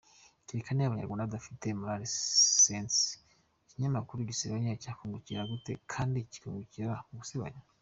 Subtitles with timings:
[0.47, 2.03] Kereka niba abanyarwanda badafite moral
[2.65, 3.01] sense,
[3.63, 7.61] ikinyamakuru gisebanya cyakunguka gute kandi kikungukira mugusebanya?